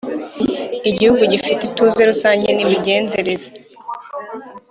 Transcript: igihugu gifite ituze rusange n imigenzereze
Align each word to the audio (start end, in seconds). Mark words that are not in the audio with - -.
igihugu 0.89 1.23
gifite 1.33 1.61
ituze 1.69 2.01
rusange 2.09 2.49
n 2.53 2.59
imigenzereze 2.65 3.49